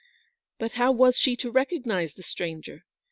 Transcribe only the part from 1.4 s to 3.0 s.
recognise the stranger?